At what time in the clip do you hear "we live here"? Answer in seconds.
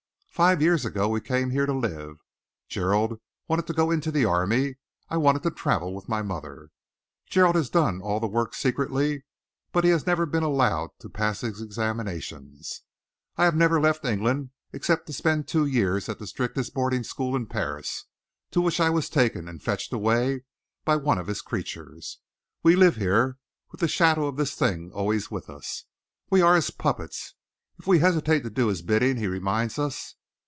22.63-23.37